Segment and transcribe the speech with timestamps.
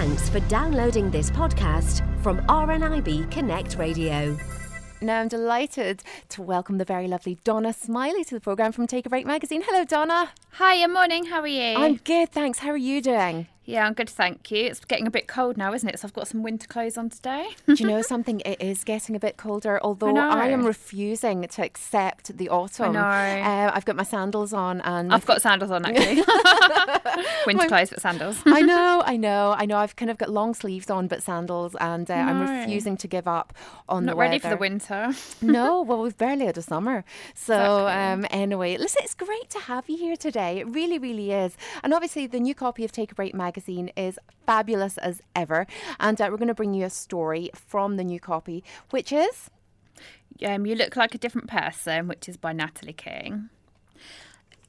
[0.00, 4.34] Thanks for downloading this podcast from RNIB Connect Radio.
[5.02, 9.04] Now I'm delighted to welcome the very lovely Donna Smiley to the programme from Take
[9.04, 9.60] a Break magazine.
[9.62, 10.30] Hello, Donna.
[10.52, 11.26] Hi, good morning.
[11.26, 11.76] How are you?
[11.76, 12.60] I'm good, thanks.
[12.60, 13.48] How are you doing?
[13.70, 14.64] Yeah, I'm good, thank you.
[14.66, 15.98] It's getting a bit cold now, isn't it?
[16.00, 17.46] So I've got some winter clothes on today.
[17.66, 18.40] Do you know something?
[18.44, 22.96] It is getting a bit colder, although I, I am refusing to accept the autumn.
[22.96, 23.48] I know.
[23.48, 26.16] Uh, I've got my sandals on and I've got sandals on actually.
[27.46, 28.42] winter clothes but sandals.
[28.46, 29.76] I know, I know, I know.
[29.76, 32.22] I've kind of got long sleeves on but sandals and uh, no.
[32.22, 33.52] I'm refusing to give up
[33.88, 35.12] on Not the ready for the winter.
[35.40, 37.04] no, well we've barely had a summer.
[37.34, 38.26] So exactly.
[38.26, 40.58] um, anyway, listen, it's great to have you here today.
[40.58, 41.56] It really, really is.
[41.84, 45.66] And obviously the new copy of Take a Break magazine is fabulous as ever.
[45.98, 49.50] And uh, we're going to bring you a story from the new copy, which is.
[50.44, 53.50] Um, you look like a different person, which is by Natalie King.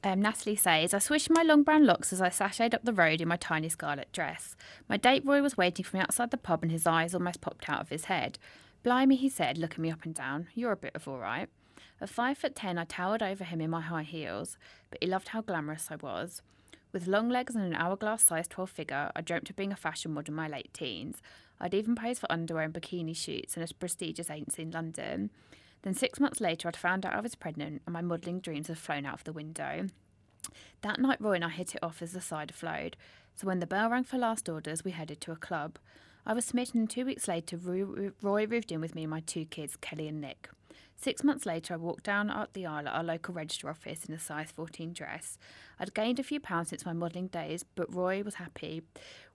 [0.04, 3.20] Um, Natalie says, I swished my long brown locks as I sashayed up the road
[3.20, 4.56] in my tiny scarlet dress.
[4.88, 7.68] My date Roy was waiting for me outside the pub and his eyes almost popped
[7.68, 8.38] out of his head.
[8.82, 11.48] Blimey, he said, looking me up and down, you're a bit of all right.
[12.00, 14.58] At five foot ten, I towered over him in my high heels,
[14.90, 16.42] but he loved how glamorous I was.
[16.92, 20.12] With long legs and an hourglass sized 12 figure, I dreamt of being a fashion
[20.12, 21.22] model in my late teens.
[21.58, 25.30] I'd even posed for underwear and bikini shoots in a prestigious agency in London.
[25.82, 28.78] Then six months later, I'd found out I was pregnant and my modelling dreams had
[28.78, 29.86] flown out of the window.
[30.82, 32.96] That night, Roy and I hit it off as the cider flowed.
[33.36, 35.78] So when the bell rang for last orders, we headed to a club.
[36.26, 39.44] I was smitten, and two weeks later, Roy moved in with me and my two
[39.46, 40.50] kids, Kelly and Nick.
[40.96, 44.14] Six months later, I walked down up the aisle at our local register office in
[44.14, 45.38] a size 14 dress.
[45.80, 48.82] I'd gained a few pounds since my modelling days, but Roy was happy.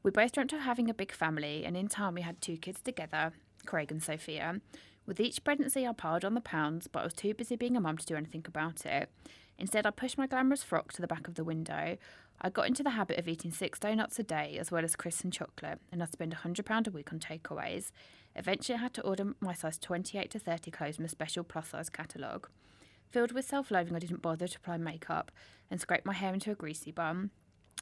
[0.02, 2.80] We both dreamt of having a big family, and in time we had two kids
[2.82, 3.34] together,
[3.66, 4.62] Craig and Sophia.
[5.06, 7.82] With each pregnancy, I piled on the pounds, but I was too busy being a
[7.82, 9.10] mum to do anything about it.
[9.58, 11.98] Instead, I pushed my glamorous frock to the back of the window.
[12.40, 15.24] I got into the habit of eating six donuts a day, as well as crisps
[15.24, 17.92] and chocolate, and I'd spend £100 a week on takeaways.
[18.38, 21.70] Eventually, I had to order my size 28 to 30 clothes from a special plus
[21.70, 22.48] size catalogue.
[23.10, 25.32] Filled with self loathing, I didn't bother to apply makeup
[25.72, 27.32] and scrape my hair into a greasy bun.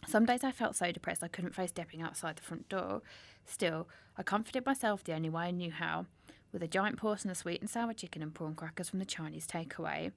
[0.07, 3.02] Some days I felt so depressed I couldn't face stepping outside the front door.
[3.46, 3.88] Still,
[4.18, 6.06] I comforted myself the only way I knew how,
[6.52, 9.47] with a giant portion of sweet and sour chicken and prawn crackers from the Chinese
[9.47, 10.12] takeaway.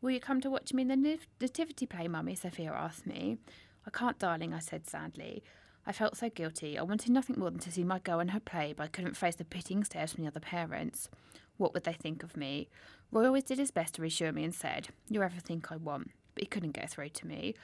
[0.00, 2.34] Will you come to watch me in the nativity play, Mummy?
[2.34, 3.38] Sophia asked me.
[3.86, 5.42] I can't, darling, I said sadly.
[5.86, 6.78] I felt so guilty.
[6.78, 9.16] I wanted nothing more than to see my girl and her play, but I couldn't
[9.16, 11.08] face the pitying stares from the other parents.
[11.56, 12.68] What would they think of me?
[13.10, 16.42] Roy always did his best to reassure me and said, You're everything I want, but
[16.42, 17.54] he couldn't get through to me.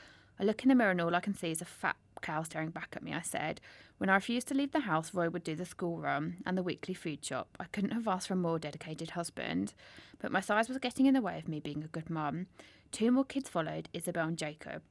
[0.41, 2.71] I look in the mirror and all I can see is a fat cow staring
[2.71, 3.61] back at me, I said.
[3.99, 6.63] When I refused to leave the house, Roy would do the school run and the
[6.63, 7.57] weekly food shop.
[7.61, 9.75] I couldn't have asked for a more dedicated husband.
[10.19, 12.47] But my size was getting in the way of me being a good mum.
[12.91, 14.83] Two more kids followed, Isabel and Jacob.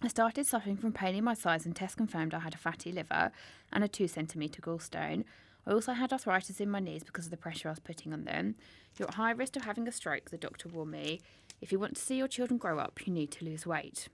[0.00, 2.92] I started suffering from pain in my sides, and tests confirmed I had a fatty
[2.92, 3.32] liver
[3.72, 5.24] and a 2 centimetre gallstone.
[5.66, 8.24] I also had arthritis in my knees because of the pressure I was putting on
[8.24, 8.54] them.
[8.96, 11.20] You're at high risk of having a stroke, the doctor warned me.
[11.60, 14.08] If you want to see your children grow up, you need to lose weight.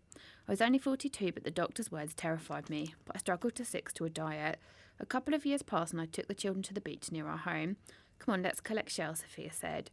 [0.48, 3.92] I was only 42, but the doctor's words terrified me, but I struggled to stick
[3.92, 4.58] to a diet.
[4.98, 7.36] A couple of years passed, and I took the children to the beach near our
[7.36, 7.76] home.
[8.18, 9.90] Come on, let's collect shells, Sophia said.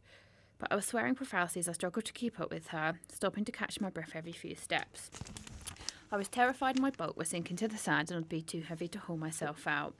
[0.58, 3.52] But I was swearing profusely as I struggled to keep up with her, stopping to
[3.52, 5.10] catch my breath every few steps.
[6.12, 8.86] I was terrified my boat would sink into the sand and would be too heavy
[8.88, 9.94] to haul myself out.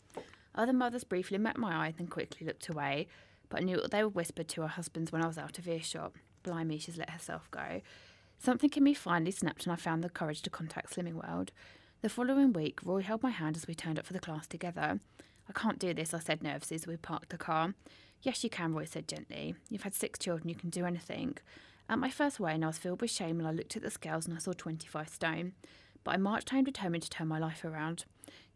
[0.54, 3.08] Other mothers briefly met my eye, then quickly looked away,
[3.48, 6.12] but I knew they would whisper to our husbands when I was out of earshot.
[6.42, 7.80] Blimey, she's let herself go.
[8.38, 11.50] Something in me finally snapped, and I found the courage to contact Slimming World.
[12.02, 15.00] The following week, Roy held my hand as we turned up for the class together.
[15.48, 17.72] I can't do this, I said nervously as we parked the car.
[18.20, 19.54] Yes, you can, Roy said gently.
[19.70, 21.38] You've had six children, you can do anything.
[21.88, 24.26] At my first weigh-in, I was filled with shame and I looked at the scales
[24.26, 25.52] and I saw 25 stone
[26.04, 28.04] but I marched home determined to turn my life around.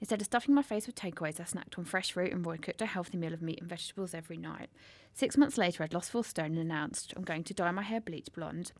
[0.00, 2.82] Instead of stuffing my face with takeaways, I snacked on fresh fruit and Roy cooked
[2.82, 4.68] a healthy meal of meat and vegetables every night.
[5.14, 8.00] Six months later, I'd lost four stone and announced, I'm going to dye my hair
[8.00, 8.72] bleach blonde.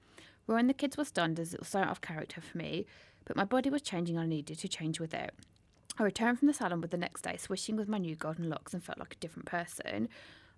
[0.47, 2.87] Roy and the kids were stunned as it was so out of character for me,
[3.25, 5.33] but my body was changing and I needed to change with it.
[5.99, 8.75] I returned from the salon with the next day, swishing with my new golden locks
[8.75, 10.09] and felt like a different person.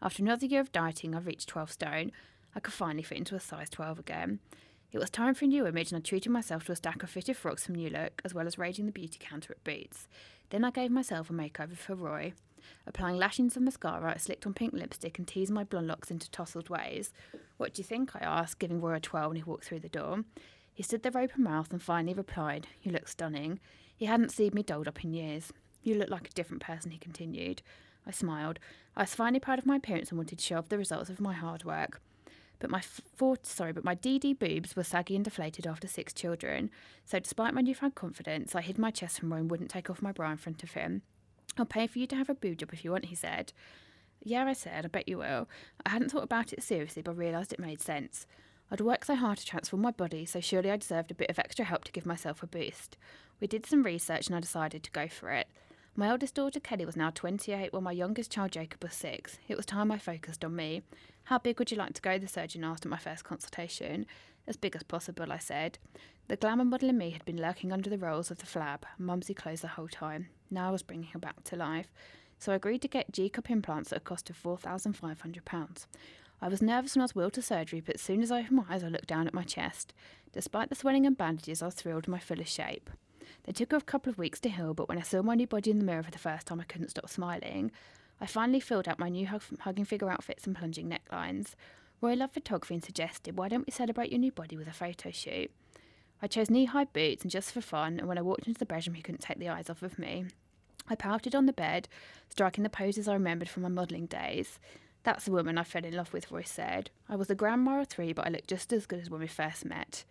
[0.03, 2.13] After another year of dieting, I reached 12 stone.
[2.55, 4.41] I could finally fit into a size 12 again.
[4.91, 7.11] It was time for a new image, and I treated myself to a stack of
[7.11, 10.09] fitted frocks from New Look, as well as raiding the beauty counter at Boots.
[10.49, 12.33] Then I gave myself a makeover for Roy.
[12.87, 16.31] Applying lashings and mascara, I slicked on pink lipstick and teased my blonde locks into
[16.31, 17.13] tousled waves.
[17.59, 18.17] What do you think?
[18.17, 20.25] I asked, giving Roy a twirl when he walked through the door.
[20.73, 23.61] He stood there open mouthed and finally replied, You look stunning.
[23.95, 25.53] He hadn't seen me dolled up in years.
[25.83, 27.61] You look like a different person, he continued.
[28.07, 28.59] I smiled.
[28.97, 31.21] I was finally proud of my appearance and wanted to show off the results of
[31.21, 32.01] my hard work
[32.59, 36.71] but my four, sorry, but my DD boobs were saggy and deflated after six children.
[37.05, 40.03] So despite my newfound confidence, I hid my chest from Roy and wouldn't take off
[40.03, 41.03] my bra in front of him.
[41.57, 43.53] I'll pay for you to have a boob job if you want, he said.
[44.23, 45.49] Yeah, I said, I bet you will.
[45.87, 48.27] I hadn't thought about it seriously, but realised it made sense.
[48.71, 51.39] I'd worked so hard to transform my body, so surely I deserved a bit of
[51.39, 52.97] extra help to give myself a boost.
[53.41, 55.49] We did some research and I decided to go for it.
[55.97, 59.39] My eldest daughter Kelly was now 28, while my youngest child Jacob was six.
[59.49, 60.83] It was time I focused on me.
[61.29, 62.17] How big would you like to go?
[62.17, 64.07] The surgeon asked at my first consultation.
[64.47, 65.77] As big as possible, I said.
[66.27, 69.35] The glamour model in me had been lurking under the rolls of the flab, mumsy
[69.35, 70.29] clothes the whole time.
[70.51, 71.93] Now I was bringing her back to life.
[72.39, 75.87] So I agreed to get G cup implants at a cost of £4,500.
[76.41, 78.57] I was nervous when I was wheeled to surgery, but as soon as I opened
[78.57, 79.93] my eyes, I looked down at my chest.
[80.33, 82.89] Despite the swelling and bandages, I was thrilled in my fullest shape.
[83.45, 85.71] They took a couple of weeks to heal, but when I saw my new body
[85.71, 87.71] in the mirror for the first time, I couldn't stop smiling.
[88.21, 91.55] I finally filled out my new hug- hugging figure outfits and plunging necklines.
[92.01, 95.11] Roy loved photography and suggested, why don't we celebrate your new body with a photo
[95.11, 95.51] shoot?
[96.21, 98.67] I chose knee high boots and just for fun, and when I walked into the
[98.67, 100.27] bedroom, he couldn't take the eyes off of me.
[100.89, 101.89] I pouted on the bed,
[102.29, 104.59] striking the poses I remembered from my modelling days.
[105.05, 106.91] That's the woman I fell in love with, Roy said.
[107.09, 109.27] I was a grandma of three, but I looked just as good as when we
[109.27, 110.05] first met.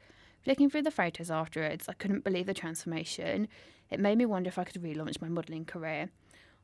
[0.43, 3.47] Flicking through the photos afterwards, I couldn't believe the transformation.
[3.89, 6.09] It made me wonder if I could relaunch my modelling career.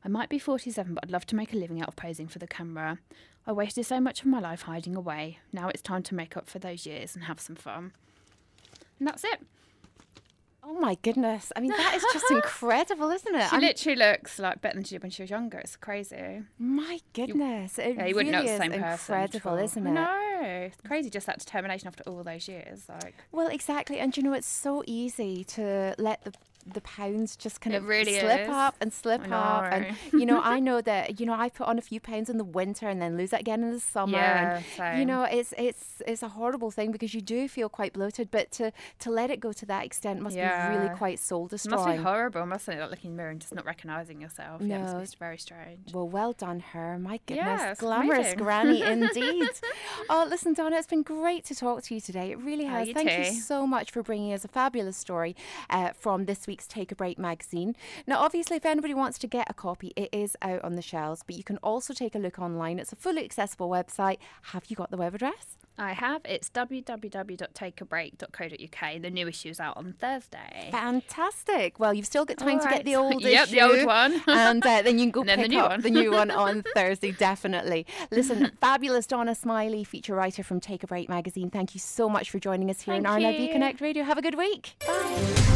[0.04, 2.38] I might be 47, but I'd love to make a living out of posing for
[2.38, 2.98] the camera.
[3.46, 5.38] I wasted so much of my life hiding away.
[5.52, 7.92] Now it's time to make up for those years and have some fun.
[8.98, 9.40] And that's it.
[10.66, 11.52] Oh my goodness.
[11.54, 13.48] I mean, that is just incredible, isn't it?
[13.48, 15.58] She I'm- literally looks like better than she did when she was younger.
[15.58, 16.42] It's crazy.
[16.58, 17.78] my goodness.
[17.78, 19.14] It Yeah, you wouldn't really know it's the is same person.
[19.14, 19.90] incredible, isn't it?
[19.90, 21.10] No, it's crazy.
[21.10, 22.88] Just that determination after all those years.
[22.88, 23.98] Like, Well, exactly.
[23.98, 26.32] And you know, it's so easy to let the
[26.66, 28.48] the pounds just kind It of really slip is.
[28.48, 31.78] up and slip up and you know i know that you know i put on
[31.78, 34.62] a few pounds in the winter and then lose it again in the summer Yeah,
[34.80, 38.30] and you know it's it's it's a horrible thing because you do feel quite bloated
[38.30, 41.52] but to to let it go to that extent must be really quite soul it
[41.68, 42.44] must be horrible.
[42.46, 42.80] Mustn't it?
[42.80, 44.60] Like looking in the mirror and just not recognizing yourself.
[44.62, 45.00] Yeah, No.
[45.00, 45.92] be very strange.
[45.92, 46.98] Well, well done, her.
[46.98, 47.60] My goodness.
[47.60, 48.38] Yeah, Glamorous amazing.
[48.38, 49.48] granny indeed.
[50.10, 52.30] oh, listen, Donna, it's been great to talk to you today.
[52.32, 52.88] It really Oh, has.
[52.88, 55.36] you Thank you so much for bringing us a fabulous story
[55.70, 57.74] uh, from this week's Take a Break magazine.
[58.06, 61.24] Now, obviously, if anybody wants to get a copy, it is out on the shelves,
[61.26, 62.78] but you can also take a look online.
[62.78, 64.18] It's a fully accessible website.
[64.52, 65.56] Have you got the web address?
[65.76, 66.20] I have.
[66.24, 69.02] It's www.takeabreak.co.uk.
[69.02, 70.68] The new issue is out on Thursday.
[70.70, 71.80] Fantastic.
[71.80, 73.54] Well, you've still got time to get the old Yep, issue.
[73.56, 74.22] the old one.
[74.28, 75.80] and uh, then you can go pick the new up one.
[75.80, 77.84] the new one on Thursday, definitely.
[78.12, 81.50] Listen, fabulous Donna Smiley, feature writer from Take a Break magazine.
[81.50, 83.52] Thank you so much for joining us here Thank on RNIB you.
[83.52, 84.04] Connect Radio.
[84.04, 84.76] Have a good week.
[84.86, 85.43] Bye.